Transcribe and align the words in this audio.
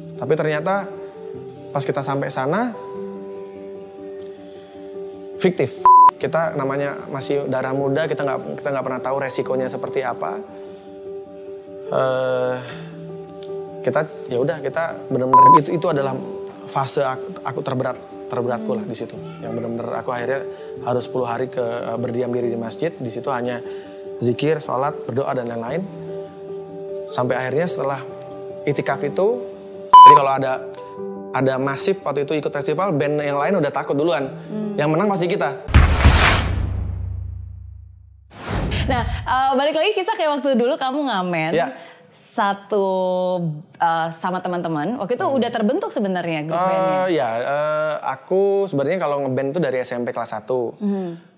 Tapi 0.00 0.32
ternyata 0.32 0.88
pas 1.68 1.84
kita 1.84 2.00
sampai 2.00 2.32
sana 2.32 2.72
fiktif. 5.36 5.84
Kita 6.16 6.56
namanya 6.56 7.10
masih 7.12 7.44
darah 7.44 7.76
muda, 7.76 8.08
kita 8.08 8.24
nggak 8.24 8.62
kita 8.62 8.68
nggak 8.72 8.86
pernah 8.88 9.02
tahu 9.04 9.16
resikonya 9.20 9.68
seperti 9.68 10.00
apa. 10.00 10.40
Eh, 11.92 12.56
kita 13.84 14.00
ya 14.32 14.40
udah 14.40 14.64
kita 14.64 15.12
benar-benar 15.12 15.60
itu 15.60 15.76
itu 15.76 15.86
adalah 15.90 16.16
fase 16.72 17.04
aku, 17.04 17.44
aku 17.44 17.60
terberat 17.60 17.98
terberatku 18.32 18.72
lah 18.72 18.84
di 18.88 18.96
situ. 18.96 19.12
Yang 19.44 19.60
benar-benar 19.60 20.00
aku 20.00 20.08
akhirnya 20.08 20.40
harus 20.88 21.04
10 21.04 21.28
hari 21.28 21.46
ke 21.52 21.60
eh, 21.60 21.98
berdiam 22.00 22.32
diri 22.32 22.48
di 22.48 22.56
masjid. 22.56 22.96
Di 22.96 23.12
situ 23.12 23.28
hanya 23.28 23.60
zikir, 24.24 24.56
sholat, 24.56 24.96
berdoa 25.04 25.36
dan 25.36 25.52
lain-lain. 25.52 25.84
Sampai 27.12 27.36
akhirnya 27.36 27.68
setelah 27.68 28.00
itikaf 28.64 29.04
itu, 29.04 29.51
jadi 30.12 30.14
kalau 30.20 30.32
ada 30.36 30.52
ada 31.32 31.54
masif 31.56 32.04
waktu 32.04 32.28
itu 32.28 32.36
ikut 32.36 32.52
festival, 32.52 32.92
band 32.92 33.16
yang 33.24 33.40
lain 33.40 33.56
udah 33.64 33.72
takut 33.72 33.96
duluan. 33.96 34.28
Yang 34.76 34.88
menang 34.92 35.08
pasti 35.08 35.24
kita. 35.24 35.50
Nah, 38.84 39.02
eh, 39.08 39.50
balik 39.56 39.72
lagi 39.72 39.96
kisah 39.96 40.12
kayak 40.12 40.36
waktu 40.36 40.52
dulu 40.52 40.76
kamu 40.76 41.08
ngamen. 41.08 41.52
Ya. 41.56 41.72
Satu 42.12 42.84
eh, 43.80 44.08
sama 44.12 44.44
teman-teman. 44.44 45.00
Waktu 45.00 45.16
itu 45.16 45.24
udah 45.24 45.48
terbentuk 45.48 45.88
sebenarnya 45.88 46.44
grup 46.44 46.60
bandnya. 46.60 47.08
Eh 47.08 47.16
ya, 47.16 47.28
eh, 47.40 47.94
aku 48.04 48.68
sebenarnya 48.68 49.00
kalau 49.00 49.24
ngeband 49.24 49.56
itu 49.56 49.60
dari 49.64 49.80
SMP 49.80 50.12
kelas 50.12 50.36
1. 50.36 50.76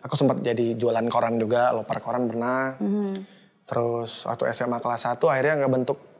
Aku 0.02 0.14
sempat 0.18 0.42
jadi 0.42 0.74
jualan 0.74 1.06
koran 1.06 1.38
juga, 1.38 1.70
lopar 1.70 2.02
koran 2.02 2.26
pernah. 2.26 2.74
Terus 3.70 4.26
waktu 4.26 4.50
SMA 4.50 4.82
kelas 4.82 5.14
1 5.14 5.30
akhirnya 5.30 5.62
ngebentuk 5.62 6.13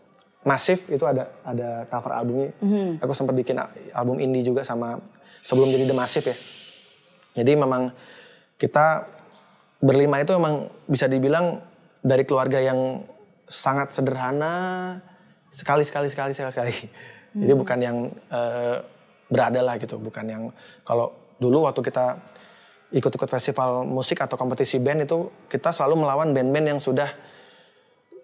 Masif 0.45 0.93
itu 0.93 1.05
ada 1.09 1.33
ada 1.41 1.89
cover 1.89 2.13
albumnya. 2.13 2.53
Aku 3.01 3.17
sempat 3.17 3.33
bikin 3.33 3.57
album 3.97 4.21
indie 4.21 4.45
juga 4.45 4.61
sama 4.61 5.01
sebelum 5.41 5.73
jadi 5.73 5.89
The 5.89 5.97
Massive 5.97 6.27
ya. 6.29 6.37
Jadi 7.41 7.53
memang 7.57 7.91
kita 8.61 9.09
berlima 9.81 10.21
itu 10.21 10.37
memang 10.37 10.69
bisa 10.85 11.09
dibilang 11.09 11.65
dari 12.05 12.29
keluarga 12.29 12.61
yang 12.61 13.05
sangat 13.49 13.97
sederhana 13.97 14.53
sekali 15.49 15.85
sekali 15.85 16.09
sekali 16.13 16.33
sekali 16.37 16.53
sekali. 16.53 16.75
Jadi 17.35 17.53
bukan 17.57 17.79
yang 17.81 17.97
eh, 18.31 18.77
berada 19.33 19.61
lah 19.65 19.75
gitu, 19.81 19.97
bukan 19.99 20.25
yang 20.29 20.43
kalau 20.87 21.11
dulu 21.41 21.67
waktu 21.67 21.83
kita 21.83 22.21
ikut-ikut 22.95 23.27
festival 23.27 23.83
musik 23.83 24.23
atau 24.23 24.39
kompetisi 24.39 24.79
band 24.79 25.03
itu 25.09 25.27
kita 25.51 25.75
selalu 25.75 26.07
melawan 26.07 26.31
band-band 26.31 26.77
yang 26.77 26.81
sudah 26.81 27.11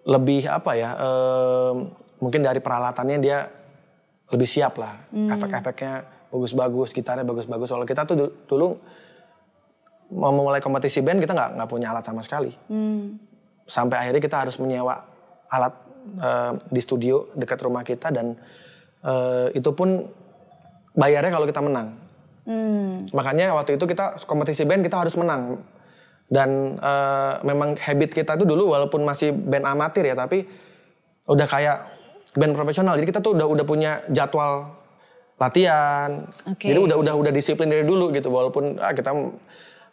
lebih 0.07 0.47
apa 0.47 0.71
ya 0.79 0.89
eh, 0.95 1.73
mungkin 2.21 2.45
dari 2.45 2.61
peralatannya 2.61 3.17
dia 3.17 3.49
lebih 4.31 4.47
siap 4.47 4.77
lah. 4.77 5.09
Efek-efeknya 5.11 5.93
bagus-bagus 6.31 6.95
gitarnya 6.95 7.27
bagus-bagus. 7.27 7.67
Kalau 7.67 7.83
kita 7.83 8.07
tuh 8.07 8.15
du- 8.15 8.33
dulu 8.47 8.67
mau 10.11 10.31
mulai 10.31 10.59
kompetisi 10.59 11.03
band 11.03 11.19
kita 11.19 11.33
nggak 11.33 11.49
nggak 11.59 11.69
punya 11.69 11.91
alat 11.91 12.05
sama 12.05 12.23
sekali. 12.23 12.51
Sampai 13.65 13.97
akhirnya 13.99 14.21
kita 14.23 14.37
harus 14.39 14.55
menyewa 14.59 14.95
alat 15.47 15.73
eh, 16.15 16.51
di 16.71 16.79
studio 16.79 17.27
dekat 17.35 17.59
rumah 17.59 17.83
kita 17.83 18.11
dan 18.11 18.37
eh, 19.03 19.47
itu 19.51 19.71
pun 19.75 20.07
bayarnya 20.93 21.31
kalau 21.31 21.47
kita 21.47 21.59
menang. 21.59 21.99
Makanya 23.11 23.51
waktu 23.53 23.75
itu 23.75 23.85
kita 23.85 24.19
kompetisi 24.23 24.63
band 24.63 24.83
kita 24.83 24.99
harus 24.99 25.15
menang. 25.15 25.59
Dan 26.31 26.79
eh, 26.79 27.33
memang 27.43 27.75
habit 27.75 28.15
kita 28.15 28.39
tuh 28.39 28.47
dulu 28.47 28.71
walaupun 28.71 29.03
masih 29.03 29.35
band 29.35 29.67
amatir 29.67 30.07
ya 30.07 30.15
tapi 30.15 30.47
udah 31.27 31.47
kayak 31.47 31.77
band 32.31 32.53
profesional 32.53 32.95
jadi 32.95 33.07
kita 33.07 33.19
tuh 33.19 33.35
udah 33.35 33.47
udah 33.47 33.65
punya 33.65 33.91
jadwal 34.07 34.71
latihan 35.37 36.29
Oke. 36.45 36.69
jadi 36.69 36.79
udah 36.79 36.97
udah 36.97 37.13
udah 37.17 37.31
disiplin 37.33 37.67
dari 37.67 37.81
dulu 37.81 38.13
gitu 38.13 38.29
walaupun 38.29 38.77
ah, 38.77 38.93
kita 38.93 39.09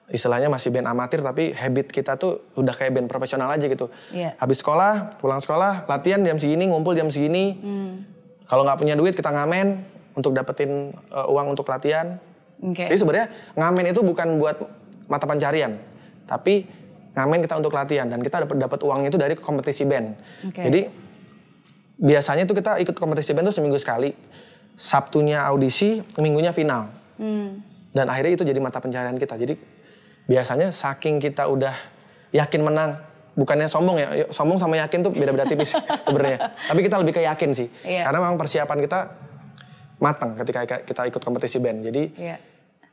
istilahnya 0.09 0.49
masih 0.49 0.73
band 0.73 0.89
amatir 0.89 1.21
tapi 1.21 1.53
habit 1.53 1.89
kita 1.89 2.17
tuh 2.17 2.41
udah 2.55 2.73
kayak 2.73 2.95
band 2.95 3.09
profesional 3.09 3.49
aja 3.49 3.65
gitu 3.65 3.89
Iya. 4.09 4.37
habis 4.37 4.61
sekolah 4.61 5.17
pulang 5.19 5.41
sekolah 5.41 5.85
latihan 5.85 6.21
jam 6.21 6.37
segini 6.37 6.65
ngumpul 6.65 6.93
jam 6.93 7.09
segini 7.09 7.57
Hmm. 7.59 8.05
kalau 8.45 8.65
nggak 8.65 8.79
punya 8.79 8.95
duit 8.95 9.13
kita 9.13 9.29
ngamen 9.29 9.85
untuk 10.15 10.33
dapetin 10.33 10.93
eh, 10.95 11.27
uang 11.27 11.53
untuk 11.53 11.69
latihan 11.69 12.17
Oke. 12.61 12.89
jadi 12.89 12.97
sebenarnya 12.97 13.27
ngamen 13.55 13.85
itu 13.89 14.01
bukan 14.01 14.37
buat 14.37 14.57
mata 15.09 15.25
pencarian, 15.25 15.81
tapi 16.29 16.69
ngamen 17.17 17.41
kita 17.41 17.57
untuk 17.57 17.73
latihan 17.73 18.05
dan 18.05 18.21
kita 18.21 18.45
dapat 18.45 18.61
dapat 18.61 18.79
uangnya 18.85 19.09
itu 19.09 19.17
dari 19.17 19.33
kompetisi 19.33 19.89
band. 19.89 20.13
Oke. 20.45 20.61
Jadi 20.69 20.81
biasanya 21.99 22.47
itu 22.47 22.55
kita 22.55 22.79
ikut 22.79 22.95
kompetisi 22.95 23.35
band 23.35 23.51
tuh 23.51 23.57
seminggu 23.59 23.77
sekali. 23.77 24.15
Sabtunya 24.75 25.43
audisi, 25.43 25.99
minggunya 26.17 26.55
final. 26.55 26.87
Hmm. 27.19 27.59
Dan 27.91 28.07
akhirnya 28.07 28.33
itu 28.33 28.45
jadi 28.45 28.57
mata 28.57 28.79
pencarian 28.79 29.19
kita. 29.19 29.35
Jadi 29.35 29.59
biasanya 30.25 30.71
saking 30.71 31.19
kita 31.19 31.51
udah 31.51 31.75
yakin 32.31 32.63
menang, 32.63 32.95
bukannya 33.35 33.67
sombong 33.67 33.99
ya, 33.99 34.09
yuk, 34.17 34.29
sombong 34.31 34.55
sama 34.57 34.79
yakin 34.79 35.03
tuh 35.03 35.11
beda-beda 35.11 35.43
tipis 35.45 35.75
sebenarnya. 36.07 36.55
Tapi 36.55 36.79
kita 36.79 36.95
lebih 36.97 37.13
ke 37.13 37.23
yakin 37.25 37.51
sih, 37.51 37.67
Iya. 37.83 38.07
karena 38.07 38.19
memang 38.21 38.37
persiapan 38.37 38.79
kita 38.79 38.99
matang 39.99 40.39
ketika 40.39 40.61
kita 40.79 41.03
ikut 41.07 41.19
kompetisi 41.19 41.59
band. 41.59 41.83
Jadi 41.83 42.03
Iya. 42.15 42.37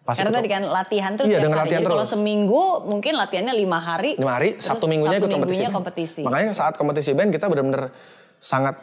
pas 0.01 0.17
Karena 0.17 0.33
tadi 0.33 0.49
kan 0.49 0.63
latihan 0.63 1.11
terus 1.13 1.27
Iya, 1.27 1.37
tiap 1.37 1.45
dengan 1.45 1.59
hari. 1.59 1.65
latihan 1.67 1.81
Jadi 1.81 1.91
kalau 1.91 2.01
terus. 2.01 2.13
seminggu 2.13 2.61
mungkin 2.83 3.13
latihannya 3.13 3.53
lima 3.53 3.77
hari. 3.79 4.11
lima 4.15 4.33
hari, 4.33 4.49
Sabtu 4.57 4.85
minggunya 4.87 5.17
ikut 5.17 5.27
Sabtu 5.27 5.35
kompetisi. 5.35 5.53
minggunya 5.53 5.69
band. 5.69 5.77
kompetisi. 5.77 6.21
Makanya 6.23 6.51
saat 6.51 6.73
kompetisi 6.73 7.11
band 7.11 7.29
kita 7.29 7.45
benar-benar 7.45 7.93
sangat 8.39 8.73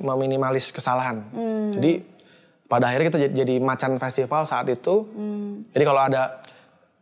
meminimalis 0.00 0.72
kesalahan. 0.72 1.24
Hmm. 1.32 1.76
Jadi 1.76 2.04
pada 2.64 2.90
akhirnya 2.90 3.06
kita 3.12 3.20
jadi, 3.28 3.34
jadi 3.44 3.54
macan 3.60 3.96
festival 4.00 4.42
saat 4.48 4.66
itu. 4.68 5.08
Hmm. 5.12 5.60
Jadi 5.70 5.84
kalau 5.84 6.00
ada 6.00 6.40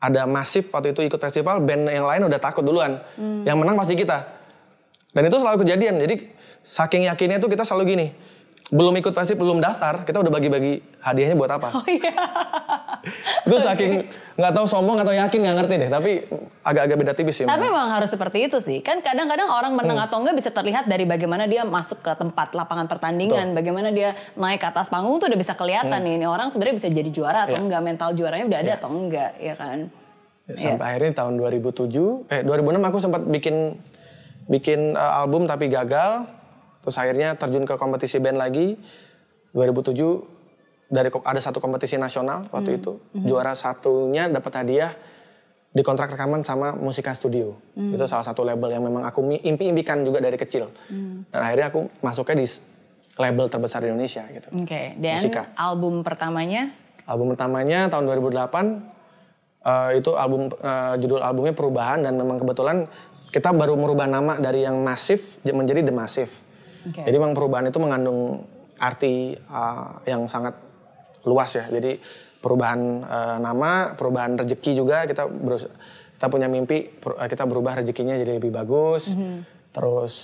ada 0.03 0.27
masif 0.27 0.75
waktu 0.75 0.91
itu 0.91 1.07
ikut 1.07 1.21
festival, 1.23 1.63
band 1.63 1.87
yang 1.87 2.07
lain 2.07 2.27
udah 2.27 2.41
takut 2.43 2.67
duluan. 2.67 2.99
Hmm. 3.15 3.47
Yang 3.47 3.57
menang 3.63 3.77
pasti 3.79 3.95
kita. 3.95 4.19
Dan 5.15 5.29
itu 5.29 5.37
selalu 5.39 5.63
kejadian. 5.63 6.01
Jadi 6.03 6.15
saking 6.65 7.07
yakinnya 7.07 7.39
itu 7.39 7.47
kita 7.47 7.63
selalu 7.63 7.85
gini. 7.95 8.07
Belum 8.69 8.95
ikut 8.95 9.11
festival, 9.11 9.43
belum 9.43 9.59
daftar, 9.59 10.01
kita 10.03 10.21
udah 10.21 10.31
bagi-bagi 10.31 10.73
hadiahnya 10.99 11.35
buat 11.35 11.51
apa. 11.51 11.75
Oh 11.75 11.85
iya. 11.85 12.13
itu 13.47 13.57
saking 13.59 14.07
nggak 14.33 14.53
tahu 14.55 14.65
sombong 14.65 14.97
atau 14.97 15.11
yakin 15.11 15.39
nggak 15.43 15.57
ngerti 15.59 15.75
deh. 15.77 15.91
Tapi 15.91 16.11
agak-agak 16.63 16.97
beda 16.97 17.13
tipis 17.13 17.35
sih. 17.35 17.45
Tapi 17.45 17.67
memang. 17.67 17.91
harus 17.91 18.09
seperti 18.09 18.47
itu 18.47 18.63
sih. 18.63 18.79
Kan 18.79 19.03
kadang-kadang 19.03 19.51
orang 19.51 19.75
menang 19.75 19.99
Hmm. 19.99 20.07
atau 20.07 20.17
enggak 20.21 20.37
bisa 20.39 20.49
terlihat 20.49 20.87
dari 20.87 21.03
bagaimana 21.03 21.45
dia 21.45 21.67
masuk 21.67 22.01
ke 22.01 22.13
tempat 22.15 22.55
lapangan 22.55 22.87
pertandingan, 22.87 23.53
bagaimana 23.53 23.91
dia 23.91 24.15
naik 24.35 24.59
ke 24.59 24.69
atas 24.69 24.89
panggung 24.89 25.19
tuh 25.19 25.27
udah 25.27 25.37
bisa 25.37 25.53
kelihatan 25.53 25.99
nih 25.99 26.17
ini 26.17 26.25
orang 26.25 26.49
sebenarnya 26.49 26.77
bisa 26.79 26.89
jadi 26.89 27.11
juara 27.11 27.45
atau 27.45 27.59
Hmm. 27.59 27.59
Iya. 27.59 27.67
enggak, 27.67 27.83
mental 27.83 28.09
juaranya 28.15 28.45
udah 28.47 28.59
ada 28.59 28.73
atau 28.79 28.89
enggak, 28.89 29.31
ya 29.37 29.55
kan? 29.55 29.79
Ya, 30.43 30.55
sampai 30.59 30.87
akhirnya 30.89 31.13
tahun 31.15 31.35
2007 31.37 32.27
eh 32.27 32.43
2006 32.43 32.83
aku 32.83 32.99
sempat 32.99 33.23
bikin 33.23 33.79
bikin 34.45 34.81
uh, 34.93 35.21
album 35.21 35.47
tapi 35.47 35.67
gagal 35.67 36.27
terus 36.83 36.97
akhirnya 36.99 37.39
terjun 37.39 37.65
ke 37.65 37.79
kompetisi 37.79 38.19
band 38.19 38.39
lagi 38.39 38.77
2007 39.55 40.93
dari 40.93 41.09
ada 41.09 41.41
satu 41.41 41.59
kompetisi 41.63 41.97
nasional 41.97 42.45
waktu 42.53 42.77
itu. 42.77 43.01
Juara 43.17 43.57
satunya 43.57 44.29
dapat 44.29 44.53
hadiah 44.61 44.93
di 45.73 45.81
kontrak 45.81 46.13
rekaman 46.13 46.45
sama 46.45 46.77
Musika 46.77 47.17
Studio. 47.17 47.57
Itu 47.73 48.05
salah 48.05 48.29
satu 48.29 48.45
label 48.45 48.77
yang 48.77 48.85
memang 48.85 49.09
aku 49.09 49.25
impi-impikan 49.25 50.05
juga 50.05 50.21
dari 50.21 50.37
kecil. 50.37 50.69
Dan 51.33 51.41
akhirnya 51.41 51.73
aku 51.73 51.89
masuknya 52.05 52.45
di 52.45 52.47
label 53.17 53.49
terbesar 53.49 53.81
di 53.85 53.89
Indonesia 53.89 54.25
gitu. 54.29 54.49
Oke, 54.53 54.97
dan 55.01 55.17
Musika. 55.17 55.53
album 55.57 56.05
pertamanya? 56.05 56.73
Album 57.09 57.35
pertamanya 57.35 57.89
tahun 57.89 58.05
2008 58.09 59.65
eh, 59.65 59.91
itu 60.01 60.11
album 60.17 60.49
eh, 60.53 60.95
judul 61.01 61.21
albumnya 61.21 61.53
Perubahan 61.57 62.05
dan 62.05 62.17
memang 62.17 62.41
kebetulan 62.41 62.89
kita 63.33 63.49
baru 63.53 63.77
merubah 63.81 64.09
nama 64.09 64.37
dari 64.37 64.65
yang 64.65 64.77
masif 64.85 65.41
menjadi 65.45 65.81
The 65.85 65.93
Massive. 65.93 66.33
Oke. 66.87 67.03
Jadi 67.03 67.17
memang 67.17 67.35
perubahan 67.35 67.67
itu 67.71 67.79
mengandung 67.79 68.47
arti 68.79 69.35
eh, 69.37 69.89
yang 70.07 70.27
sangat 70.27 70.55
luas 71.27 71.51
ya. 71.55 71.67
Jadi 71.71 71.99
perubahan 72.43 72.81
eh, 73.03 73.37
nama, 73.39 73.95
perubahan 73.95 74.39
rezeki 74.39 74.73
juga 74.75 75.07
kita 75.07 75.27
berus- 75.27 75.71
kita 76.19 76.31
punya 76.31 76.47
mimpi 76.47 77.03
kita 77.03 77.45
berubah 77.51 77.83
rezekinya 77.83 78.15
jadi 78.15 78.39
lebih 78.39 78.55
bagus. 78.55 79.19
Terus 79.75 80.15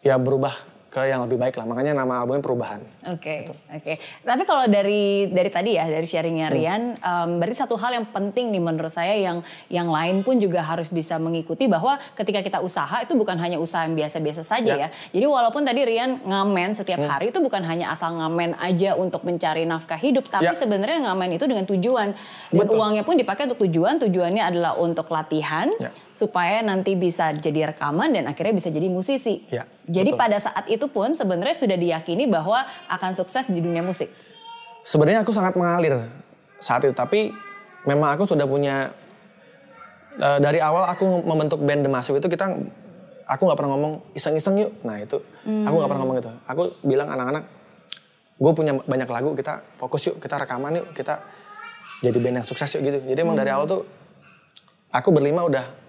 ya 0.00 0.14
berubah 0.14 0.54
ke 0.90 1.06
yang 1.06 1.22
lebih 1.22 1.38
baik 1.38 1.54
lah. 1.54 1.64
Makanya 1.64 1.94
nama 1.94 2.18
albumnya 2.18 2.42
Perubahan. 2.42 2.82
Oke, 3.06 3.46
oke. 3.70 3.92
Tapi 4.20 4.42
kalau 4.42 4.66
dari 4.66 5.30
dari 5.30 5.46
tadi 5.48 5.78
ya 5.78 5.86
dari 5.86 6.02
sharingnya 6.02 6.50
Hmm. 6.50 6.56
Rian, 6.58 6.82
em, 6.94 7.30
berarti 7.38 7.56
satu 7.56 7.78
hal 7.78 7.94
yang 7.94 8.10
penting 8.10 8.50
nih 8.50 8.58
menurut 8.58 8.90
saya 8.90 9.14
yang 9.14 9.40
yang 9.70 9.86
lain 9.86 10.26
pun 10.26 10.36
juga 10.36 10.60
harus 10.60 10.90
bisa 10.90 11.14
mengikuti 11.16 11.70
bahwa 11.70 11.94
ketika 12.18 12.42
kita 12.42 12.58
usaha 12.58 13.00
itu 13.00 13.14
bukan 13.14 13.38
hanya 13.38 13.56
usaha 13.56 13.86
yang 13.86 13.94
biasa-biasa 13.94 14.42
saja 14.42 14.74
ya. 14.74 14.78
Ya. 14.80 14.88
Jadi 15.14 15.26
walaupun 15.26 15.62
tadi 15.62 15.86
Rian 15.86 16.26
ngamen 16.26 16.74
setiap 16.74 16.98
Hmm. 16.98 17.06
hari 17.08 17.30
itu 17.30 17.38
bukan 17.38 17.62
hanya 17.62 17.94
asal 17.94 18.10
ngamen 18.12 18.58
aja 18.58 18.98
untuk 18.98 19.22
mencari 19.22 19.62
nafkah 19.62 19.96
hidup, 19.96 20.26
tapi 20.26 20.50
Ya. 20.50 20.58
sebenarnya 20.58 21.06
ngamen 21.06 21.38
itu 21.38 21.46
dengan 21.46 21.70
tujuan 21.70 22.18
dan 22.50 22.66
Betul. 22.66 22.74
uangnya 22.74 23.06
pun 23.06 23.14
dipakai 23.14 23.46
untuk 23.46 23.62
tujuan. 23.62 24.02
Tujuannya 24.02 24.42
adalah 24.42 24.74
untuk 24.74 25.06
latihan 25.06 25.70
Ya. 25.78 25.94
supaya 26.10 26.58
nanti 26.60 26.98
bisa 26.98 27.30
jadi 27.30 27.70
rekaman 27.70 28.10
dan 28.10 28.26
akhirnya 28.26 28.58
bisa 28.58 28.74
jadi 28.74 28.90
musisi. 28.90 29.46
Ya. 29.54 29.70
Jadi 29.90 30.14
pada 30.14 30.38
saat 30.38 30.70
itu 30.70 30.86
pun 30.86 31.10
sebenarnya 31.12 31.56
sudah 31.58 31.74
diyakini 31.74 32.30
bahwa 32.30 32.62
akan 32.86 33.18
sukses 33.18 33.50
di 33.50 33.58
dunia 33.58 33.82
musik. 33.82 34.06
Sebenarnya 34.86 35.26
aku 35.26 35.34
sangat 35.34 35.58
mengalir 35.58 36.06
saat 36.62 36.86
itu, 36.86 36.94
tapi 36.94 37.34
memang 37.84 38.14
aku 38.14 38.24
sudah 38.24 38.46
punya 38.46 38.94
uh, 40.22 40.38
dari 40.38 40.62
awal 40.62 40.86
aku 40.86 41.26
membentuk 41.26 41.58
band 41.66 41.84
The 41.84 41.90
Massive 41.90 42.22
itu 42.22 42.30
kita 42.30 42.54
aku 43.26 43.42
nggak 43.46 43.58
pernah 43.58 43.70
ngomong 43.74 43.92
iseng-iseng 44.14 44.62
yuk. 44.62 44.72
Nah 44.86 45.02
itu 45.02 45.18
hmm. 45.46 45.66
aku 45.66 45.74
nggak 45.74 45.90
pernah 45.90 46.02
ngomong 46.06 46.16
itu. 46.22 46.30
Aku 46.46 46.62
bilang 46.86 47.08
anak-anak, 47.10 47.44
gue 48.38 48.52
punya 48.54 48.72
banyak 48.78 49.08
lagu, 49.10 49.30
kita 49.34 49.62
fokus 49.74 50.06
yuk, 50.06 50.16
kita 50.22 50.38
rekaman 50.38 50.82
yuk, 50.82 50.86
kita 50.94 51.18
jadi 52.00 52.18
band 52.22 52.36
yang 52.42 52.46
sukses 52.46 52.70
yuk 52.78 52.82
gitu. 52.86 52.98
Jadi 53.10 53.18
emang 53.20 53.34
hmm. 53.34 53.42
dari 53.42 53.50
awal 53.50 53.66
tuh 53.66 53.82
aku 54.90 55.08
berlima 55.10 55.42
udah 55.46 55.79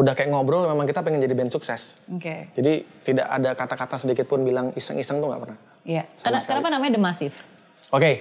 udah 0.00 0.16
kayak 0.16 0.32
ngobrol 0.32 0.64
memang 0.64 0.88
kita 0.88 1.04
pengen 1.04 1.20
jadi 1.20 1.36
band 1.36 1.52
sukses. 1.52 2.00
Oke. 2.08 2.24
Okay. 2.24 2.40
Jadi 2.56 2.72
tidak 3.04 3.26
ada 3.28 3.50
kata-kata 3.52 4.00
sedikit 4.00 4.24
pun 4.24 4.40
bilang 4.40 4.72
iseng-iseng 4.72 5.20
tuh 5.20 5.28
nggak 5.28 5.42
pernah. 5.44 5.58
Iya. 5.84 6.08
Karena 6.16 6.40
kenapa 6.40 6.68
namanya 6.72 6.92
The 6.96 7.02
Massive? 7.04 7.36
Oke. 7.36 8.00
Okay. 8.00 8.14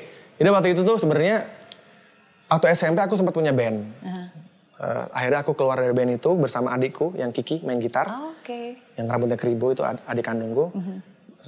Jadi 0.44 0.50
waktu 0.52 0.68
itu 0.76 0.82
tuh 0.84 1.00
sebenarnya 1.00 1.48
waktu 2.52 2.66
SMP 2.76 3.00
aku 3.00 3.16
sempat 3.16 3.32
punya 3.32 3.56
band. 3.56 3.80
Uh 4.04 4.08
-huh. 4.12 4.20
uh, 4.84 5.06
akhirnya 5.16 5.40
aku 5.40 5.56
keluar 5.56 5.80
dari 5.80 5.96
band 5.96 6.20
itu 6.20 6.32
bersama 6.36 6.76
adikku 6.76 7.16
yang 7.16 7.32
Kiki 7.32 7.64
main 7.64 7.80
gitar. 7.80 8.12
Oh, 8.12 8.36
Oke. 8.36 8.44
Okay. 8.44 8.68
Yang 9.00 9.08
rambutnya 9.08 9.38
keribu 9.40 9.72
itu 9.72 9.82
adik 9.88 10.26
kandungku. 10.28 10.76
Uh. 10.76 10.80
-huh. 10.84 11.00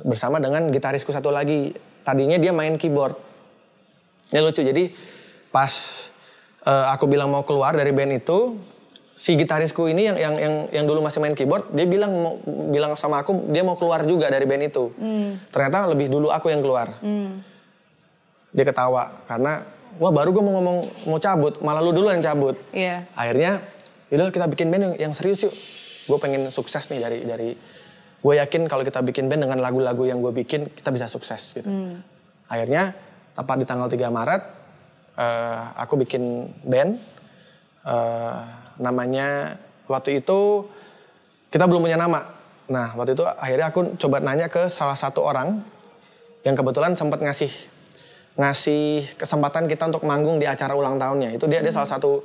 Bersama 0.07 0.39
dengan 0.39 0.71
gitarisku 0.71 1.11
satu 1.11 1.27
lagi. 1.27 1.75
Tadinya 2.07 2.39
dia 2.39 2.55
main 2.55 2.79
keyboard. 2.79 3.19
Ini 4.31 4.39
lucu. 4.39 4.63
Jadi 4.63 4.95
pas 5.51 5.69
uh, 6.63 6.87
aku 6.95 7.05
bilang 7.05 7.27
mau 7.27 7.43
keluar 7.43 7.75
dari 7.75 7.91
band 7.91 8.15
itu, 8.15 8.55
si 9.15 9.37
gitarisku 9.37 9.85
ini 9.85 10.09
yang 10.09 10.17
yang 10.17 10.35
yang 10.39 10.53
yang 10.71 10.85
dulu 10.87 11.03
masih 11.05 11.21
main 11.21 11.35
keyboard 11.37 11.69
dia 11.75 11.85
bilang 11.85 12.11
mau 12.11 12.33
bilang 12.71 12.97
sama 12.97 13.21
aku 13.21 13.51
dia 13.51 13.61
mau 13.61 13.77
keluar 13.77 14.01
juga 14.07 14.31
dari 14.31 14.47
band 14.47 14.63
itu 14.65 14.89
hmm. 14.97 15.51
ternyata 15.53 15.91
lebih 15.91 16.07
dulu 16.09 16.33
aku 16.33 16.49
yang 16.49 16.63
keluar 16.63 16.97
hmm. 17.03 17.43
dia 18.55 18.65
ketawa 18.65 19.21
karena 19.29 19.61
wah 19.99 20.11
baru 20.11 20.31
gue 20.31 20.43
mau 20.43 20.53
ngomong 20.57 20.77
mau 21.05 21.19
cabut 21.19 21.59
malah 21.61 21.83
lu 21.83 21.91
dulu 21.91 22.09
yang 22.09 22.23
cabut 22.23 22.55
yeah. 22.71 23.05
akhirnya 23.13 23.61
yaudah 24.09 24.31
kita 24.31 24.47
bikin 24.47 24.67
band 24.71 24.83
yang, 24.89 24.95
yang 25.09 25.13
serius 25.13 25.45
yuk 25.45 25.53
gue 26.09 26.17
pengen 26.17 26.49
sukses 26.49 26.89
nih 26.89 26.99
dari 26.99 27.19
dari 27.27 27.49
gue 28.21 28.33
yakin 28.37 28.69
kalau 28.69 28.85
kita 28.85 29.01
bikin 29.01 29.27
band 29.27 29.45
dengan 29.49 29.59
lagu-lagu 29.59 30.03
yang 30.05 30.21
gue 30.21 30.33
bikin 30.33 30.71
kita 30.71 30.89
bisa 30.89 31.05
sukses 31.05 31.57
gitu 31.57 31.69
hmm. 31.69 32.01
akhirnya 32.47 32.95
tepat 33.37 33.57
di 33.61 33.65
tanggal 33.65 33.87
3 33.89 33.97
Maret 33.97 34.41
uh, 35.17 35.63
aku 35.77 36.01
bikin 36.05 36.49
band 36.65 37.01
uh, 37.85 38.60
namanya 38.79 39.57
waktu 39.91 40.23
itu 40.23 40.67
kita 41.51 41.67
belum 41.67 41.83
punya 41.83 41.99
nama. 41.99 42.31
Nah 42.71 42.95
waktu 42.95 43.17
itu 43.17 43.27
akhirnya 43.27 43.67
aku 43.73 43.79
coba 43.99 44.23
nanya 44.23 44.47
ke 44.47 44.71
salah 44.71 44.95
satu 44.95 45.25
orang 45.27 45.59
yang 46.47 46.55
kebetulan 46.55 46.95
sempat 46.95 47.19
ngasih 47.19 47.51
ngasih 48.39 49.11
kesempatan 49.19 49.67
kita 49.67 49.91
untuk 49.91 50.07
manggung 50.07 50.39
di 50.39 50.47
acara 50.47 50.71
ulang 50.71 50.95
tahunnya. 50.95 51.35
Itu 51.35 51.51
dia 51.51 51.59
hmm. 51.59 51.67
dia 51.67 51.73
salah 51.75 51.89
satu 51.89 52.23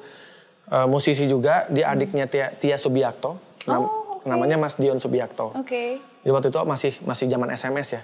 uh, 0.70 0.86
musisi 0.86 1.26
juga, 1.26 1.66
dia 1.68 1.90
adiknya 1.90 2.30
Tia, 2.30 2.54
Tia 2.54 2.78
Subiakto. 2.78 3.38
Nam, 3.66 3.82
oh, 3.82 4.22
okay. 4.22 4.30
Namanya 4.30 4.56
Mas 4.58 4.78
Dion 4.78 5.02
Subiakto. 5.02 5.50
Oke. 5.58 5.66
Okay. 5.66 5.90
Jadi 6.22 6.30
waktu 6.30 6.48
itu 6.50 6.58
masih 6.62 6.92
masih 7.02 7.26
zaman 7.26 7.48
SMS 7.50 7.88
ya. 7.98 8.02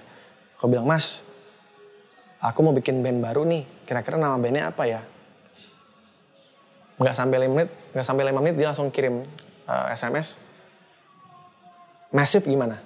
Aku 0.59 0.71
bilang, 0.71 0.87
"Mas, 0.87 1.23
aku 2.39 2.59
mau 2.63 2.75
bikin 2.75 2.99
band 3.03 3.19
baru 3.23 3.47
nih. 3.47 3.63
Kira-kira 3.87 4.19
nama 4.19 4.35
bandnya 4.35 4.71
apa 4.71 4.83
ya?" 4.87 5.01
Nggak 7.03 7.15
sampai 7.15 7.37
lima 7.43 7.53
menit 7.59 7.69
nggak 7.91 8.05
sampai 8.07 8.23
lima 8.23 8.39
menit 8.39 8.55
dia 8.55 8.71
langsung 8.71 8.87
kirim 8.87 9.27
uh, 9.67 9.91
eh, 9.91 9.95
SMS 9.95 10.39
massive 12.13 12.45
gimana? 12.45 12.77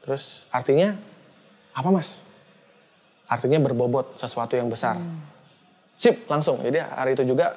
Terus 0.00 0.48
artinya 0.48 0.96
apa 1.76 1.88
mas? 1.92 2.24
Artinya 3.28 3.60
berbobot 3.62 4.16
sesuatu 4.16 4.56
yang 4.56 4.72
besar. 4.72 4.96
Hmm. 4.96 5.22
sip 6.00 6.24
langsung. 6.32 6.64
Jadi 6.64 6.80
hari 6.80 7.12
itu 7.12 7.28
juga 7.28 7.52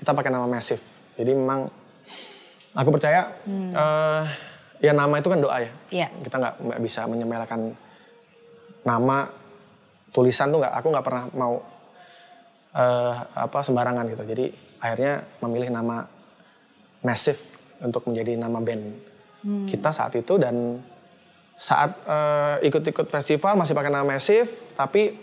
kita 0.00 0.16
pakai 0.16 0.32
nama 0.32 0.48
massive. 0.48 0.80
Jadi 1.20 1.36
memang 1.36 1.68
aku 2.72 2.88
percaya 2.88 3.28
hmm. 3.44 3.72
uh, 3.76 4.24
ya 4.80 4.96
nama 4.96 5.20
itu 5.20 5.28
kan 5.28 5.38
doa 5.38 5.60
ya. 5.60 5.70
Yeah. 5.92 6.10
kita 6.24 6.40
nggak 6.40 6.80
bisa 6.80 7.04
menyemelekan 7.04 7.76
nama 8.88 9.28
tulisan 10.16 10.48
tuh 10.48 10.64
nggak 10.64 10.74
aku 10.80 10.86
nggak 10.96 11.04
pernah 11.04 11.24
mau 11.36 11.60
uh, 12.74 13.14
apa 13.32 13.58
sembarangan 13.62 14.04
gitu 14.10 14.22
jadi 14.26 14.46
akhirnya 14.82 15.24
memilih 15.40 15.70
nama 15.72 16.04
Massive 17.04 17.40
untuk 17.84 18.08
menjadi 18.08 18.36
nama 18.36 18.58
band 18.60 18.84
hmm. 19.44 19.66
kita 19.70 19.90
saat 19.94 20.12
itu 20.18 20.36
dan 20.36 20.82
saat 21.54 21.94
uh, 22.04 22.58
ikut-ikut 22.66 23.06
festival 23.08 23.54
masih 23.54 23.72
pakai 23.78 23.92
nama 23.94 24.04
Massive 24.04 24.50
tapi 24.74 25.14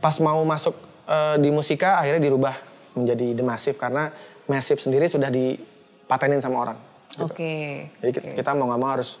pas 0.00 0.16
mau 0.20 0.40
masuk 0.44 0.74
uh, 1.08 1.36
di 1.36 1.52
musika 1.52 2.00
akhirnya 2.00 2.24
dirubah 2.24 2.56
menjadi 2.96 3.36
The 3.36 3.44
Massive 3.44 3.76
karena 3.76 4.08
Massive 4.48 4.80
sendiri 4.80 5.10
sudah 5.10 5.26
dipatenin 5.26 6.38
sama 6.38 6.62
orang. 6.62 6.78
Gitu. 7.10 7.26
Oke. 7.26 7.34
Okay. 7.34 7.66
Jadi 8.00 8.10
okay. 8.14 8.34
kita 8.38 8.54
mau 8.54 8.70
nggak 8.70 8.80
mau 8.80 8.90
harus 8.94 9.18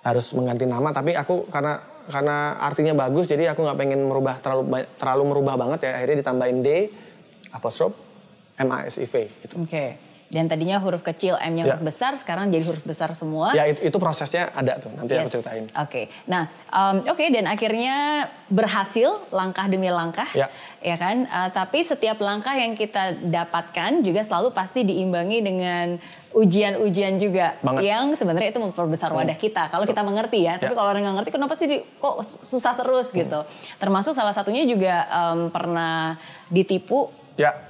harus 0.00 0.26
mengganti 0.32 0.64
nama 0.64 0.88
tapi 0.94 1.12
aku 1.18 1.50
karena 1.50 1.82
karena 2.06 2.56
artinya 2.62 2.94
bagus 2.94 3.26
jadi 3.30 3.50
aku 3.52 3.66
nggak 3.66 3.78
pengen 3.78 4.00
merubah 4.06 4.38
terlalu 4.38 4.86
terlalu 4.96 5.22
merubah 5.26 5.54
banget 5.58 5.90
ya 5.90 5.90
akhirnya 5.98 6.16
ditambahin 6.22 6.58
D 6.62 6.68
apostrophe 7.50 7.98
M 8.56 8.70
A 8.72 8.86
S 8.88 8.96
I 9.02 9.06
V 9.06 9.14
itu. 9.44 9.54
Oke. 9.58 9.68
Okay. 9.68 9.90
Dan 10.26 10.50
tadinya 10.50 10.82
huruf 10.82 11.06
kecil 11.06 11.38
M-nya 11.38 11.62
ya. 11.62 11.66
huruf 11.70 11.86
besar, 11.86 12.18
sekarang 12.18 12.50
jadi 12.50 12.66
huruf 12.66 12.82
besar 12.82 13.14
semua. 13.14 13.54
Ya 13.54 13.70
itu, 13.70 13.78
itu 13.78 13.94
prosesnya 14.02 14.50
ada 14.50 14.82
tuh, 14.82 14.90
nanti 14.90 15.14
yes. 15.14 15.22
aku 15.22 15.28
ceritain. 15.38 15.64
Oke, 15.70 15.86
okay. 15.86 16.04
nah 16.26 16.50
um, 16.66 17.06
oke 17.06 17.14
okay, 17.14 17.30
dan 17.30 17.46
akhirnya 17.46 18.26
berhasil 18.50 19.22
langkah 19.30 19.70
demi 19.70 19.86
langkah, 19.86 20.26
ya, 20.34 20.50
ya 20.82 20.98
kan. 20.98 21.30
Uh, 21.30 21.50
tapi 21.54 21.86
setiap 21.86 22.18
langkah 22.18 22.58
yang 22.58 22.74
kita 22.74 23.22
dapatkan 23.22 24.02
juga 24.02 24.26
selalu 24.26 24.50
pasti 24.50 24.82
diimbangi 24.82 25.38
dengan 25.46 25.86
ujian-ujian 26.34 27.22
juga, 27.22 27.54
Banget. 27.62 27.86
yang 27.86 28.04
sebenarnya 28.18 28.50
itu 28.50 28.58
memperbesar 28.58 29.14
hmm. 29.14 29.18
wadah 29.22 29.38
kita. 29.38 29.70
Kalau 29.70 29.86
kita 29.86 30.02
mengerti 30.02 30.42
ya, 30.42 30.58
tapi 30.58 30.74
ya. 30.74 30.78
kalau 30.82 30.90
orang 30.90 31.06
nggak 31.06 31.16
ngerti, 31.22 31.30
kenapa 31.38 31.54
sih 31.54 31.70
di, 31.70 31.78
kok 32.02 32.18
susah 32.26 32.74
terus 32.74 33.14
hmm. 33.14 33.16
gitu. 33.22 33.40
Termasuk 33.78 34.10
salah 34.18 34.34
satunya 34.34 34.66
juga 34.66 35.06
um, 35.06 35.54
pernah 35.54 36.18
ditipu. 36.50 37.14
Ya 37.38 37.66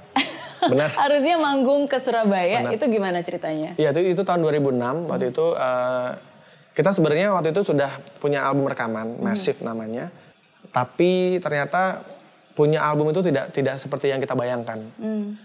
Benar. 0.65 0.89
Harusnya 1.05 1.35
manggung 1.37 1.85
ke 1.85 1.97
Surabaya. 2.01 2.65
Benar. 2.65 2.75
Itu 2.75 2.85
gimana 2.89 3.21
ceritanya? 3.21 3.77
Iya, 3.77 3.93
itu 3.93 4.17
itu 4.17 4.21
tahun 4.25 4.41
2006. 4.41 5.09
Waktu 5.11 5.25
itu 5.29 5.45
uh, 5.53 6.11
kita 6.77 6.89
sebenarnya 6.93 7.33
waktu 7.33 7.49
itu 7.53 7.61
sudah 7.73 8.01
punya 8.21 8.45
album 8.45 8.69
rekaman, 8.69 9.17
hmm. 9.17 9.23
Massive 9.25 9.59
namanya. 9.65 10.13
Tapi 10.69 11.41
ternyata 11.41 12.05
punya 12.57 12.81
album 12.81 13.13
itu 13.13 13.21
tidak 13.21 13.53
tidak 13.53 13.77
seperti 13.77 14.09
yang 14.09 14.21
kita 14.21 14.33
bayangkan. 14.33 14.81
Hmm. 14.97 15.37